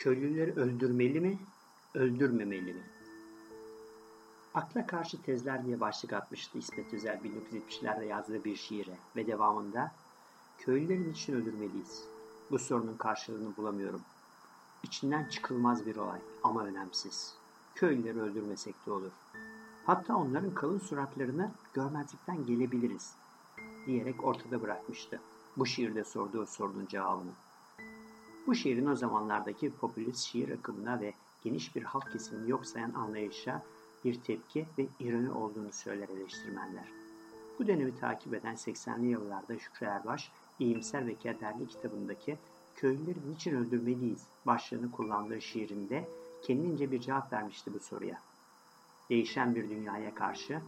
[0.00, 1.38] Köylüleri öldürmeli mi,
[1.94, 2.82] öldürmemeli mi?
[4.54, 9.92] Akla karşı tezler diye başlık atmıştı İsmet Özel 1970'lerde yazdığı bir şiire ve devamında
[10.58, 12.04] köylüleri için öldürmeliyiz?
[12.50, 14.00] Bu sorunun karşılığını bulamıyorum.
[14.82, 17.34] İçinden çıkılmaz bir olay ama önemsiz.
[17.74, 19.12] Köylüleri öldürmesek de olur.
[19.86, 23.14] Hatta onların kalın suratlarını görmezlikten gelebiliriz
[23.86, 25.20] diyerek ortada bırakmıştı.
[25.56, 27.32] Bu şiirde sorduğu sorunun cevabını.
[28.46, 33.62] Bu şiirin o zamanlardaki popülist şiir akımına ve geniş bir halk kesimini yok sayan anlayışa
[34.04, 36.84] bir tepki ve ironi olduğunu söyler eleştirmenler.
[37.58, 42.38] Bu dönemi takip eden 80'li yıllarda Şükrü Erbaş, İyimser ve Kederli kitabındaki
[42.76, 46.08] Köylüleri niçin öldürmeliyiz başlığını kullandığı şiirinde
[46.42, 48.20] kendince bir cevap vermişti bu soruya.
[49.10, 50.60] Değişen bir dünyaya karşı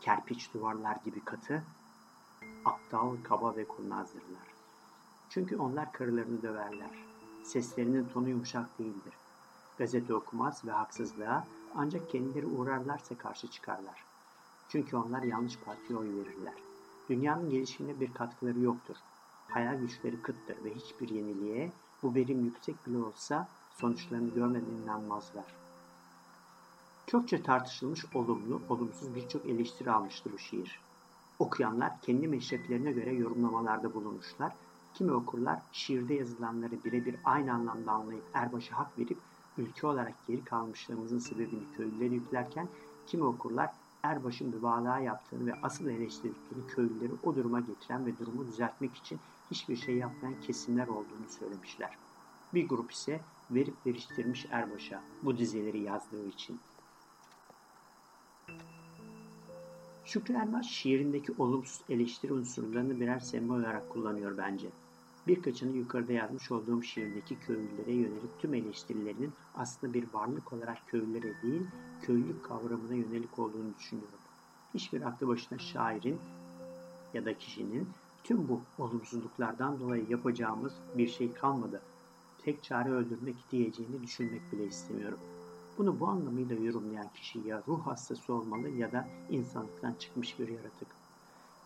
[0.00, 1.62] kerpiç duvarlar gibi katı,
[2.64, 4.48] aptal, kaba ve kurnazdırlar.
[5.30, 6.90] Çünkü onlar karılarını döverler.
[7.48, 9.12] Seslerinin tonu yumuşak değildir.
[9.78, 11.46] Gazete okumaz ve haksızlığa
[11.76, 14.04] ancak kendileri uğrarlarsa karşı çıkarlar.
[14.68, 16.54] Çünkü onlar yanlış partiye oy verirler.
[17.08, 18.96] Dünyanın gelişimine bir katkıları yoktur.
[19.48, 25.54] Hayal güçleri kıttır ve hiçbir yeniliğe bu verim yüksek bile olsa sonuçlarını görmeden inanmazlar.
[27.06, 30.80] Çokça tartışılmış olumlu, olumsuz birçok eleştiri almıştı bu şiir.
[31.38, 34.52] Okuyanlar kendi meşreplerine göre yorumlamalarda bulunmuşlar
[34.94, 39.18] Kimi okurlar şiirde yazılanları birebir aynı anlamda anlayıp Erbaş'a hak verip
[39.58, 42.68] ülke olarak geri kalmışlığımızın sebebini köylülere yüklerken
[43.06, 43.70] kimi okurlar
[44.02, 49.18] Erbaş'ın mübalağa yaptığını ve asıl eleştirdikleri köylüleri o duruma getiren ve durumu düzeltmek için
[49.50, 51.98] hiçbir şey yapmayan kesimler olduğunu söylemişler.
[52.54, 56.60] Bir grup ise verip veriştirmiş Erbaş'a bu dizeleri yazdığı için.
[60.08, 64.68] Şükrü Erbaş şiirindeki olumsuz eleştiri unsurlarını birer sembol olarak kullanıyor bence.
[65.26, 71.62] Birkaçını yukarıda yazmış olduğum şiirdeki köylülere yönelik tüm eleştirilerinin aslında bir varlık olarak köylülere değil,
[72.02, 74.18] köylülük kavramına yönelik olduğunu düşünüyorum.
[74.74, 76.18] Hiçbir aklı başına şairin
[77.14, 77.88] ya da kişinin
[78.24, 81.82] tüm bu olumsuzluklardan dolayı yapacağımız bir şey kalmadı.
[82.44, 85.18] Tek çare öldürmek diyeceğini düşünmek bile istemiyorum.
[85.78, 90.88] Bunu bu anlamıyla yorumlayan kişi ya ruh hastası olmalı ya da insanlıktan çıkmış bir yaratık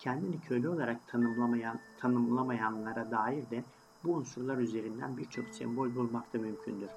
[0.03, 3.65] kendini köle olarak tanımlamayan, tanımlamayanlara dair de
[4.05, 6.91] bu unsurlar üzerinden birçok sembol bulmak da mümkündür.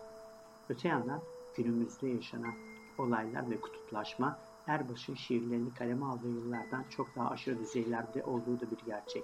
[0.69, 1.19] Öte yandan
[1.57, 2.53] günümüzde yaşanan
[2.97, 8.85] olaylar ve kutuplaşma Erbaş'ın şiirlerini kaleme aldığı yıllardan çok daha aşırı düzeylerde olduğu da bir
[8.85, 9.23] gerçek.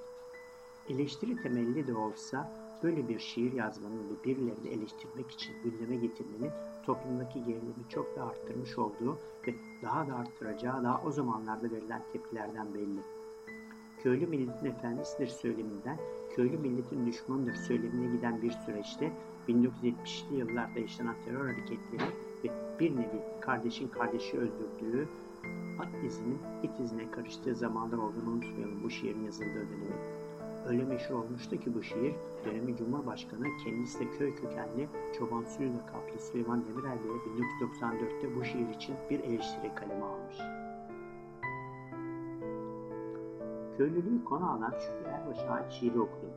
[0.89, 2.51] Eleştiri temelli de olsa
[2.83, 6.51] böyle bir şiir yazmanın ve birilerini eleştirmek için gündeme getirmenin
[6.85, 9.53] toplumdaki gerilimi çok da arttırmış olduğu ve
[9.83, 13.01] daha da arttıracağı daha o zamanlarda verilen tepkilerden belli
[14.03, 15.97] köylü milletin efendisidir söyleminden
[16.35, 19.11] köylü milletin düşmanıdır söylemine giden bir süreçte
[19.49, 22.11] 1970'li yıllarda yaşanan terör hareketleri
[22.43, 22.49] ve
[22.79, 25.07] bir nevi kardeşin kardeşi öldürdüğü
[25.79, 30.20] at izinin it izine karıştığı zamanlar olduğunu unutmayalım bu şiirin yazıldığı dönemi.
[30.67, 36.19] Öyle meşhur olmuştu ki bu şiir, dönemi Cumhurbaşkanı kendisi de köy kökenli çoban suyla kaplı
[36.19, 37.17] Süleyman Demirel Bey'e
[37.67, 40.37] 1994'te bu şiir için bir eleştiri kaleme almış.
[43.77, 46.31] Köylülüğü konu alan Şükrü Erbaş'a ait şiiri okudum.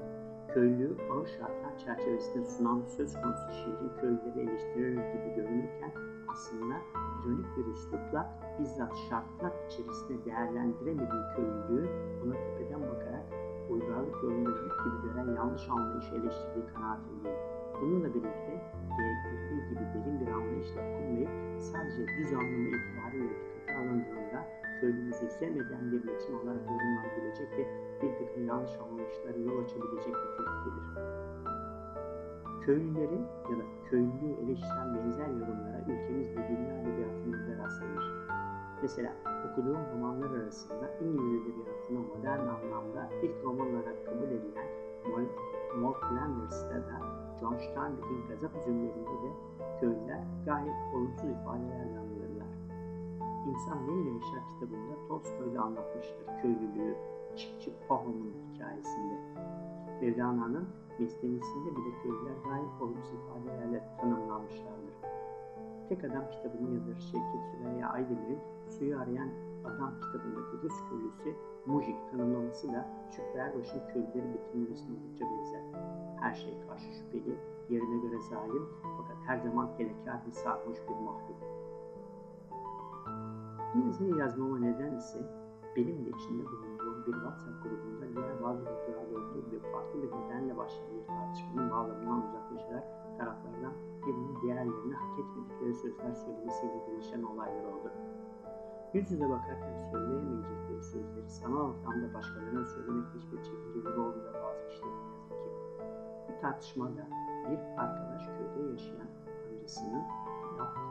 [0.55, 5.93] Köylülüğü ağır şartlar çerçevesinde sunan söz konusu şiirin köylüleri eleştirir gibi görünürken
[6.29, 6.75] aslında
[7.23, 11.89] ironik bir üslupla bizzat şartlar içerisinde değerlendiremediği köylülüğü
[12.25, 17.39] ona tepeden bakarak uygarlık yolunda yük gibi gören yanlış anlayışı eleştirdiği kanaatindeyim.
[17.81, 18.55] Bununla birlikte
[18.99, 24.41] gerektirdiği gibi derin bir anlayışla okunmayıp sadece düz anlamı itibariyle dikkate alındığında
[24.81, 27.65] köylümüzü sevmeden bir metin olarak yorumlanabilecek ve
[28.03, 30.75] bir takım yanlış anlayışlara yol açabilecek bir tehdittir.
[32.67, 33.21] Köylüleri
[33.51, 38.15] ya da köylülüğü eleştiren benzer yorumlara ülkemiz ve dünya edebiyatımızda rastlanır.
[38.83, 39.13] Mesela
[39.51, 41.47] okuduğum romanlar arasında İngiliz
[41.85, 44.67] edebiyatına modern anlamda ilk roman olarak kabul edilen
[45.81, 47.01] Maud Flanders'ta da
[47.41, 49.31] John Steinbeck'in gazap üzümlerinde de
[49.81, 52.55] köylüler gayet olumsuz ifadelerle anılırlar.
[53.49, 56.97] İnsan Neyle Yaşar kitabında Tolstoy da anlatmıştır köylülüğü
[57.37, 59.19] Çiftçi Pahom'un hikayesinde.
[60.01, 60.69] Mevlana'nın
[60.99, 64.95] Mesnevisinde bile köylüler gayet olumsuz ifadelerle tanımlanmışlardır.
[65.89, 68.39] Tek Adam kitabının yazarı Şevket Süreyya Aydemir'in
[68.69, 69.29] Suyu Arayan
[69.65, 71.35] Adam kitabındaki Rus köylüsü
[71.67, 75.63] Mujik tanımlaması da Şükrü Erbaş'ın köylüleri betimlemesine oldukça benzer.
[76.21, 77.39] Her şey karşı şüpheli,
[77.69, 81.37] yerine göre zalim fakat her zaman helekar ve sarhoş bir mahluk.
[83.87, 85.19] Yazıyı yazmama neden ise
[85.77, 90.57] benim de içinde bulunduğum bir WhatsApp grubunda diğer bazı gruplarda olduğu ve farklı bir nedenle
[90.57, 92.85] başlayan bir tartışmanın bağlamından uzaklaşarak
[93.19, 93.73] taraflardan
[94.07, 97.93] birinin diğer hak etmedikleri sözler söylemesiyle gelişen olaylar oldu.
[98.95, 105.51] Yüz bakarken söyleyemeyecekleri sözleri sanal ortamda başkalarına söylemek hiçbir çekinceleri bazı kişilerin yazık ki.
[106.29, 107.07] Bir tartışmada
[107.51, 109.09] bir arkadaş köyde yaşayan
[109.51, 110.05] amcasının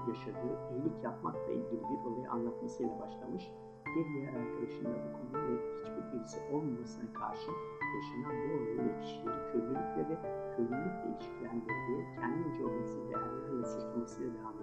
[0.08, 3.52] yaşadığı iyilik yapmakla ilgili bir olayı anlatmasıyla başlamış.
[3.96, 7.52] Bir diğer arkadaşın da bu konuyla hiçbir bilgisi olmamasına karşı
[7.96, 10.16] yaşanan bu olayı ve kişileri köylülükle ve
[10.56, 14.63] köylülükle ilişkilendirdiği kendince olumsuz değerlerle suçlamasıyla devam.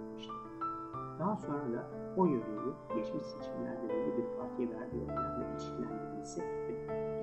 [1.21, 1.87] Daha sonra da
[2.17, 6.41] o yöreyi geçmiş seçimlerde belli bir partiye verdiği oylarla ilişkilendirmesi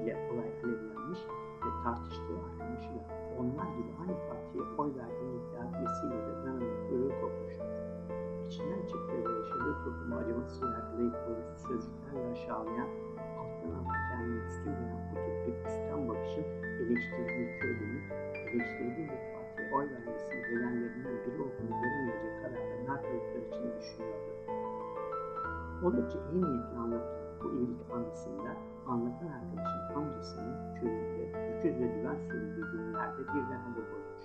[0.04, 1.20] ile olay alevlenmiş
[1.66, 3.04] ve tartıştığı arkadaşıyla
[3.40, 7.64] onlar gibi aynı partiye oy verdiğini iddia etmesiyle de dananın kuyruğu kopmuştu.
[8.48, 12.90] İçinden çıktığı ve yaşadığı toplumu acımasız yargılayıp olumsuz sözcüklerle aşağılayan,
[13.40, 16.46] alttan alta kendini üstün gören bu tip bir üstten bakışın
[16.82, 18.04] eleştirdiği köylünün
[18.54, 19.37] eleştirdiği bir
[19.74, 22.62] oy vermesinin nedenlerinden biri olduğunu göremeyecek kadar
[23.04, 24.32] da için düşünüyordu.
[25.84, 28.52] Oldukça iyi niyetli anlatılan bu iyilik anısında
[28.88, 34.24] anlatan arkadaşın amcasının köyünde öküz ve düven sürüldüğü günlerde birden hava bozmuş.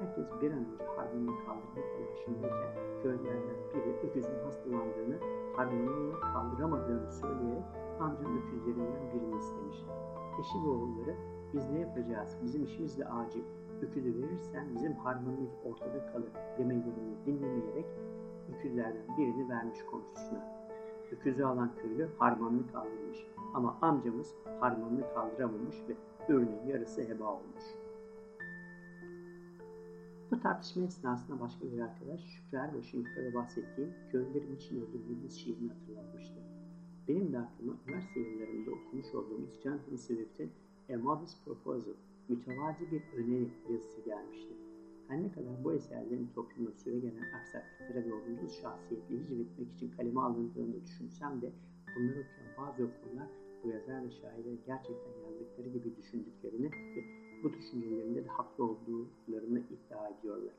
[0.00, 5.18] Herkes bir an önce harmanını kaldırma telaşındayken köylerden biri öküzün hastalandığını,
[5.56, 7.64] harmanını kaldıramadığını söyleyerek
[8.00, 9.84] amcanın öküzlerinden birini istemiş.
[10.40, 11.16] Eşi ve oğulları
[11.54, 13.44] biz ne yapacağız, bizim işimiz de acil,
[13.82, 17.86] öküzü verirsen bizim harmanımız ortada kalır demelerini dinlemeyerek
[18.54, 20.56] öküzlerden birini vermiş komşusuna.
[21.12, 25.96] Öküzü alan köylü harmanını kaldırmış ama amcamız harmanını kaldıramamış ve
[26.28, 27.64] ürünün yarısı heba olmuş.
[30.30, 36.34] Bu tartışma esnasında başka bir arkadaş Şükrü Erbaş'ın yukarıda bahsettiğim köylülerin için öldürmediğiniz şiirini hatırlatmıştı.
[37.08, 40.50] Benim de aklıma üniversite yıllarında okumuş olduğumuz Jonathan Swift'in
[40.94, 41.92] A Modest Proposal,
[42.28, 44.54] mütevazi bir öneri yazısı gelmişti.
[45.08, 50.20] Her ne kadar bu eserlerin toplumda süre gelen aksaklıklara ve olumsuz şahsiyetleri hicvetmek için kaleme
[50.20, 51.52] alındığını düşünsem de
[51.96, 53.28] bunları okuyan bazı okurlar
[53.64, 57.04] bu yazar ve şairler gerçekten yazdıkları gibi düşündüklerini ve
[57.42, 60.54] bu düşüncelerinde de haklı olduklarını iddia ediyorlar.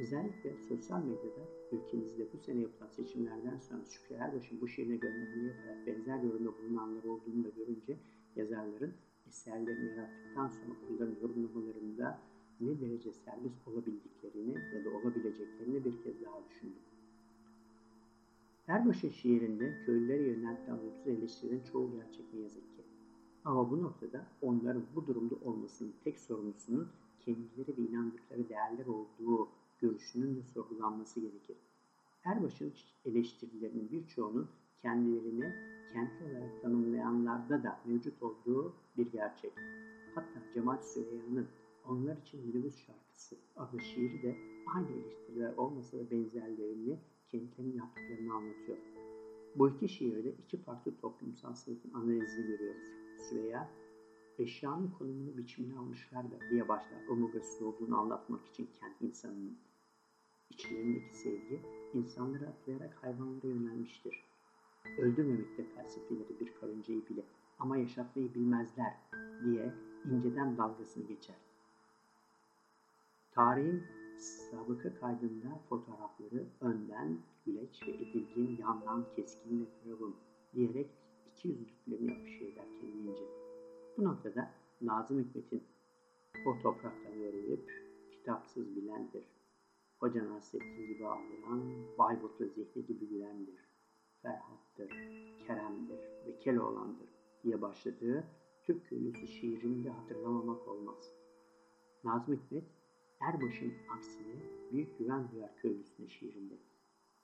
[0.00, 5.86] Özellikle sosyal medyada ülkemizde bu sene yapılan seçimlerden sonra Şükrü Erbaş'ın bu şiirine gönderme yaparak
[5.86, 7.96] benzer yorumda bulunanlar olduğunu da görünce
[8.36, 8.94] yazarların
[9.32, 12.18] eserlerini yarattıktan sonra okulların yorumlamalarında
[12.60, 16.82] ne derece serbest olabildiklerini ya da olabileceklerini bir kez daha düşündüm.
[18.68, 22.82] Erbaş'ın şiirinde köylülere yöneltilen olumsuz eleştirilerin çoğu gerçek ne yazık ki.
[23.44, 26.88] Ama bu noktada onların bu durumda olmasının tek sorumlusunun
[27.20, 29.48] kendileri ve inandıkları değerler olduğu
[29.80, 31.56] görüşünün de sorgulanması gerekir.
[32.24, 32.72] Erbaş'ın
[33.04, 34.48] eleştirilerinin birçoğunun
[34.84, 35.61] olarak
[37.64, 39.52] da mevcut olduğu bir gerçek.
[40.14, 41.48] Hatta Cemal Süreyya'nın
[41.88, 44.36] onlar için minibüs şarkısı adlı şiiri de
[44.74, 46.98] aynı eleştiriler olmasa da benzerlerini
[47.28, 48.78] kendilerinin yaptıklarını anlatıyor.
[49.56, 52.82] Bu iki şiirde iki farklı toplumsal sınıfın analizini görüyoruz.
[53.28, 53.70] Süreyya,
[54.38, 59.58] eşyanın konumunu biçimini almışlar da diye başlar omurgasız olduğunu anlatmak için kent insanının.
[60.50, 61.60] İçlerindeki sevgi
[61.94, 64.24] insanları atlayarak hayvanlara yönelmiştir.
[64.98, 67.22] Öldürmemekte felsefeleri bir karıncayı bile
[67.58, 68.94] ama yaşatmayı bilmezler
[69.44, 71.36] diye inceden dalgasını geçer.
[73.30, 73.82] Tarihin
[74.18, 80.16] sabıka kaydında fotoğrafları önden güleç ve edilgin, yandan keskin ve firavun
[80.54, 80.90] diyerek
[81.32, 83.24] iki yüzlüklerini yapış eder kendince.
[83.96, 85.62] Bu noktada Nazım Hikmet'in
[86.46, 87.70] o topraktan öğrenip
[88.10, 89.24] kitapsız bilendir.
[90.00, 91.62] Hoca Nasrettin gibi ağlayan,
[91.98, 93.68] Bayburt'ta zihni gibi gülendir.
[94.22, 94.88] Ferhat'tır,
[95.46, 97.11] Kerem'dir ve Keloğlan'dır
[97.44, 98.24] diye başladığı
[98.62, 101.12] Türk köylüsü şiirini de hatırlamamak olmaz.
[102.04, 102.64] Nazım Hikmet,
[103.20, 104.34] Erbaş'ın aksine
[104.72, 106.54] büyük güven duyar köylüsüne şiirinde.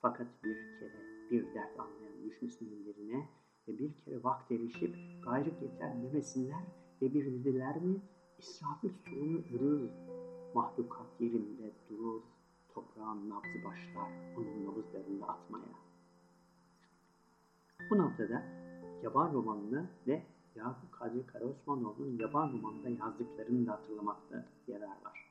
[0.00, 3.28] Fakat bir kere bir dert anlayan düşmüşsün ellerine
[3.68, 6.62] ve bir kere vakt erişip gayrık yeter demesinler
[7.02, 8.00] ve bir dediler mi
[8.38, 9.90] İsrafil suyunu ürür,
[10.54, 12.22] mahlukat yerinde durur,
[12.68, 15.78] toprağın nabzı başlar onun nabızlarında atmaya.
[17.90, 18.67] Bu noktada
[19.02, 20.22] yaban romanını ve
[20.56, 25.28] Yakup Kadri Karaosmanoğlu'nun yaban romanında yazdıklarını da hatırlamakta yarar var.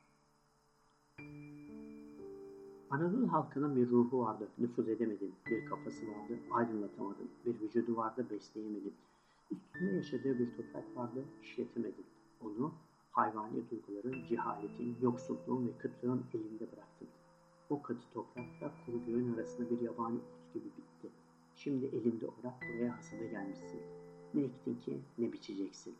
[2.90, 5.34] Anadolu halkının bir ruhu vardı, nüfuz edemedin.
[5.46, 7.30] Bir kafası vardı, aydınlatamadın.
[7.46, 8.94] Bir vücudu vardı, besleyemedin.
[9.50, 12.06] Üstünde yaşadığı bir toprak vardı, işletemedin.
[12.44, 12.72] Onu
[13.10, 17.08] hayvani duyguların, cehaletin, yoksulluğun ve kıtlığın elinde bıraktın.
[17.70, 21.17] O katı toprakta kuru göğün arasında bir yabani ot gibi bitti.
[21.58, 23.80] Şimdi elinde orak buraya hasada gelmişsin.
[24.34, 25.94] Ne ektin ki ne biçeceksin.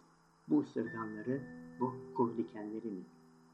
[0.49, 1.43] Bu ısırganları,
[1.81, 3.03] bu kuru dikenleri mi?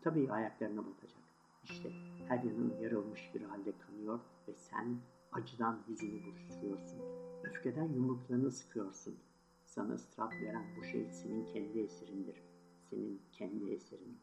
[0.00, 1.22] Tabii ayaklarına batacak.
[1.64, 1.90] İşte
[2.28, 4.96] her yanın yarılmış bir halde kanıyor ve sen
[5.32, 7.00] acıdan yüzünü buruşturuyorsun.
[7.44, 9.14] Öfkeden yumruklarını sıkıyorsun.
[9.66, 12.42] Sana ıstırap veren bu şey senin kendi eserindir.
[12.90, 14.18] Senin kendi eserin.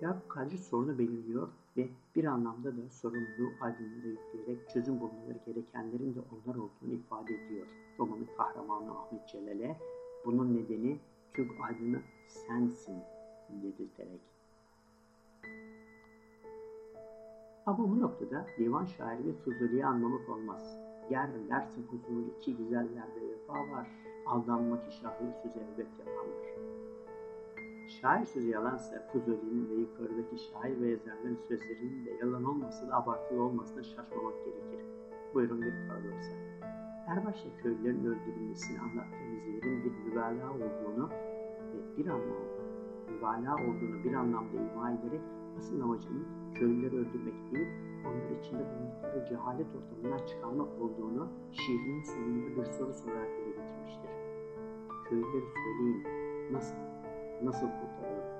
[0.00, 6.20] Yakup Kadri sorunu belirliyor ve bir anlamda da sorumluluğu aydınlığa yükleyerek çözüm bulmaları gerekenlerin de
[6.20, 7.66] onlar olduğunu ifade ediyor.
[7.98, 9.76] Romanın kahramanı Ahmet Celal'e
[10.24, 10.98] bunun nedeni
[11.34, 12.96] Türk aydını sensin
[13.62, 14.20] dedirterek.
[17.66, 20.76] Ama bu noktada divan şairi ve Fuzuli'yi anlamak olmaz.
[21.10, 23.88] Yer dersin Fuzuli iki güzellerde vefa var,
[24.26, 26.79] aldanmak işahı söz elbet yalandır.
[27.90, 33.42] Şair sözü yalansa Fuzuli'nin ve yukarıdaki şair ve yazarların sözlerinin de yalan olmasa da abartılı
[33.42, 34.86] olmasına şaşmamak gerekir.
[35.34, 36.32] Buyurun bir paradoksa.
[37.06, 41.10] Erbaş'ta köylülerin öldürülmesini anlattığımız yerin bir mübalağa olduğunu
[41.72, 42.62] ve bir anlamda
[43.08, 45.20] mübalağa olduğunu bir anlamda ima ederek
[45.58, 47.68] asıl amacının köylüleri öldürmek değil,
[48.06, 54.10] onlar içinde bulundukları cehalet ortamından çıkarmak olduğunu şiirinin sonunda bir soru sorarak dile getirmiştir.
[55.08, 56.04] Köylüleri söyleyin,
[56.52, 56.89] nasıl,
[57.44, 58.30] nasıl kurtaralım?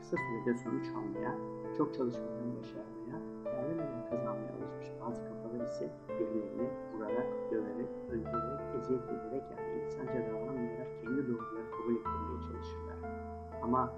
[0.00, 1.34] Kısa sürede sonuç almaya,
[1.76, 9.44] çok çalışmadan başarmaya, yerlemeden kazanmaya alışmış bazı kafalar ise birilerini vurarak, döverek, öldürerek, eziyet ederek
[9.50, 12.98] yani insanca davranmayarak kendi doğruları kabul ettirmeye çalışırlar.
[13.62, 13.92] Ama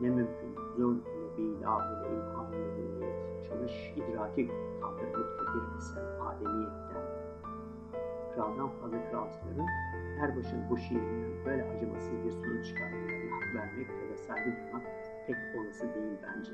[0.00, 4.50] ne mümkün, zor ile bir ilham ile niyet, çalış, idraki
[4.80, 7.02] kaldırılıp da bir eser ademiyetten.
[8.34, 9.66] Kraldan fazla kralcıların
[10.20, 13.17] Erbaş'ın bu şiirinden böyle acımasız bir sonuç çıkarmalarına
[13.54, 14.82] vermek ya da saygı duymak
[15.26, 16.52] pek olası değil bence.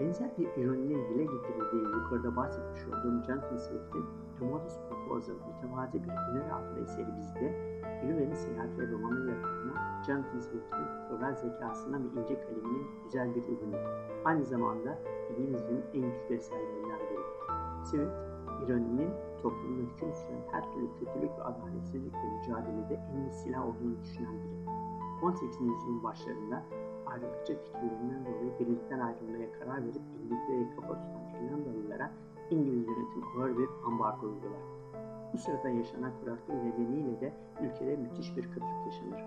[0.00, 4.04] Benzer bir ironinin dile getirildiği yukarıda bahsetmiş olduğum Jonathan Swift'in
[4.40, 10.86] A Modest Proposal, mütevazi bir öneri adlı eseri bizde, Gülüver'in Seyahati romanı yapımına Jonathan Swift'in
[11.08, 13.76] floral zekasına ve ince kaleminin güzel bir ürünü.
[14.24, 14.98] Aynı zamanda
[15.30, 17.20] İngilizcenin en güçlü eserlerinden biri.
[17.84, 18.12] Swift,
[18.64, 19.10] ironinin
[19.46, 24.56] toplumda hüküm süren her türlü kötülük ve adaletsizlikle mücadelede en iyi silah olduğunu düşünen biri.
[25.22, 25.60] 18.
[25.60, 26.62] yüzyılın başlarında
[27.06, 32.10] ayrılıkçı fikirlerinden dolayı birlikten ayrılmaya karar verip İngiltere'ye kafa tutan İrlandalılara
[32.50, 34.62] İngiliz yönetim ağır bir ambargo uygular.
[35.32, 39.24] Bu sırada yaşanan kuraklık nedeniyle de ülkede müthiş bir kıtlık yaşanır.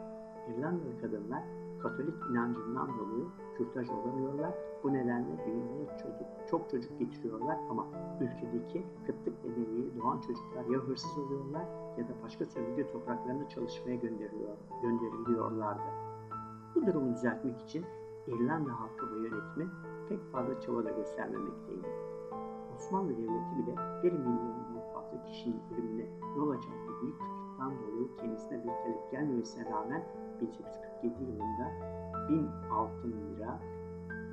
[0.49, 1.43] İrlandalı kadınlar
[1.83, 3.25] Katolik inancından dolayı
[3.57, 4.53] kürtaj olamıyorlar.
[4.83, 7.87] Bu nedenle dünyaya çocuk, çok çocuk getiriyorlar ama
[8.21, 11.65] ülkedeki kıtlık nedeniyle doğan çocuklar ya hırsız oluyorlar
[11.97, 15.89] ya da başka sömürge topraklarına çalışmaya gönderiliyor, gönderiliyorlardı.
[16.75, 17.85] Bu durumu düzeltmek için
[18.27, 19.67] İrlanda halkı ve yönetimi
[20.09, 21.87] pek fazla çaba da göstermemekteydi.
[22.75, 26.05] Osmanlı Devleti bile 1 milyondan fazla kişinin ölümüne
[26.37, 30.03] yol açan büyük kıtlıktan dolayı kendisine bir talep gelmemesine rağmen
[30.41, 31.71] 1847 yılında
[32.29, 33.59] 1000 altın lira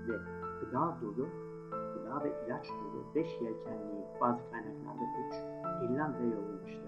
[0.08, 0.16] ve
[0.60, 1.28] gıda dolu,
[1.70, 5.34] gıda ve ilaç dolu 5 yelkenliği bazı kaynaklarda 3
[5.84, 6.86] İrlanda'ya yollamıştı.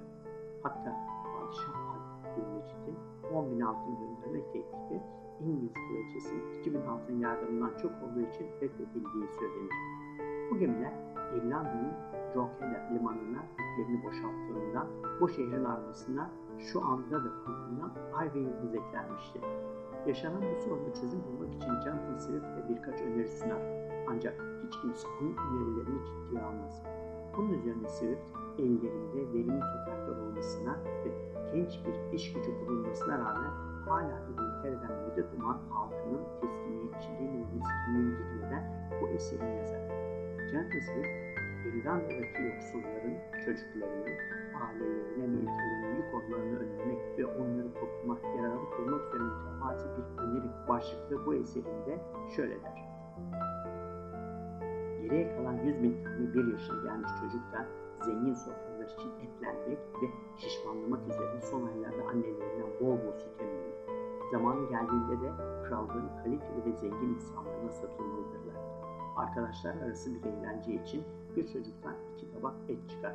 [0.62, 2.96] Hatta Padişah Abdülmecit'in
[3.34, 5.02] 10 bin altın gönderme teklifi
[5.40, 9.75] İngiliz kraliçesinin 2000 altın yardımından çok olduğu için reddedildiği söylenir.
[10.50, 10.92] Bu gemiler
[11.37, 11.92] İrlanda'nın
[12.34, 13.42] Drogheda limanına
[13.78, 14.87] yüklerini boşalttığından
[15.20, 19.40] bu şehrin armasına şu anda da kullanılan ay ve yıldız eklenmişti.
[20.06, 23.62] Yaşanan bu sorunu çözüm bulmak için Jonathan Swift birkaç öneri sunar.
[24.08, 24.34] Ancak
[24.66, 26.82] hiç kimse onun önerilerini ciddiye almaz.
[27.36, 28.22] Bunun üzerine Swift
[28.58, 31.10] ellerinde verimli topraklar olmasına ve
[31.52, 33.50] genç bir iş gücü bulunmasına rağmen
[33.88, 39.80] hala İngiltere'den medet uman halkının teslimiyetçiliğini ve miskinliğini gitmeden bu eserini yazar.
[40.50, 41.27] Jonathan Swift,
[41.68, 44.16] İrlanda'daki yoksulların, çocuklarının,
[44.62, 50.68] ailelerine ve ülkelerinin yük olmalarını önlemek ve onları topluma yararlı kılmak üzere mütevazi bir öneri
[50.68, 52.00] başlıklı bu eserinde
[52.37, 52.88] şöyle der.
[55.02, 57.66] Geriye kalan 100 bin tane bir yaşına gelmiş çocuktan
[58.04, 60.06] zengin sofralar için etlenmek ve
[60.37, 63.78] şişmanlamak üzere son aylarda annelerinden bol bol süt emmiyor.
[64.32, 65.30] Zamanı geldiğinde de
[65.68, 68.67] krallığın kaliteli ve zengin insanlarına satılmalıdırlar.
[69.18, 71.02] Arkadaşlar arası bir eğlence için
[71.37, 73.14] bir çocuktan iki tabak et çıkar.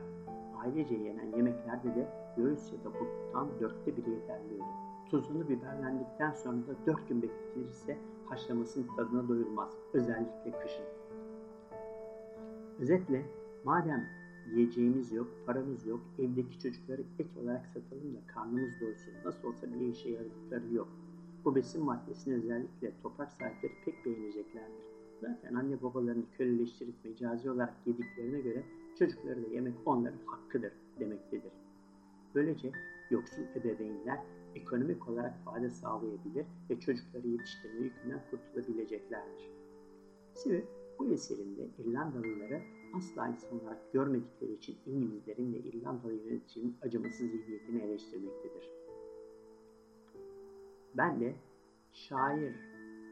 [0.63, 2.07] Ailece yenen yemeklerde de
[2.37, 4.73] göğüs ya da buttan dörtte biri yeterli olur.
[5.11, 9.73] Tuzunu biberlendikten sonra da dört gün bekletilirse haşlamasının tadına doyulmaz.
[9.93, 10.85] Özellikle kışın.
[12.79, 13.25] Özetle
[13.63, 14.05] madem
[14.51, 19.13] yiyeceğimiz yok, paramız yok, evdeki çocukları et olarak satalım da karnımız doysun.
[19.25, 20.87] Nasıl olsa bir işe yaradıkları yok.
[21.45, 24.93] Bu besin maddesini özellikle toprak sahipleri pek beğeneceklerdir.
[25.21, 28.63] Zaten anne babalarını köleleştirip mecazi olarak yediklerine göre
[28.99, 31.51] çocukları da yemek onların hakkıdır demektedir.
[32.35, 32.71] Böylece
[33.09, 34.19] yoksul ebeveynler
[34.55, 39.51] ekonomik olarak fayda sağlayabilir ve çocukları yetiştirme yükünden kurtulabileceklerdir.
[40.33, 40.67] Swift
[40.99, 42.61] bu eserinde İrlandalıları
[42.93, 48.69] asla insan olarak görmedikleri için İngilizlerin ve İrlandalı yöneticinin acımasız zihniyetini eleştirmektedir.
[50.97, 51.35] Ben de
[51.91, 52.55] şair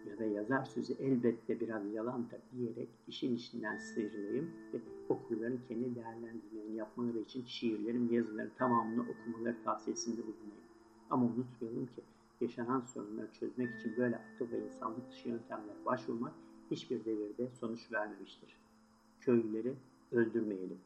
[0.09, 4.77] ya da yazar sözü elbette biraz yalandır diyerek işin içinden sıyrılayım ve
[5.09, 10.61] okurların kendi değerlendirmelerini yapmaları için şiirlerin ve yazıların tamamını okumaları tavsiyesinde bulunayım.
[11.09, 12.01] Ama unutmayalım ki
[12.41, 16.33] yaşanan sorunları çözmek için böyle akıl ve insanlık dışı yöntemlere başvurmak
[16.71, 18.55] hiçbir devirde sonuç vermemiştir.
[19.21, 19.73] Köylüleri
[20.11, 20.77] öldürmeyelim.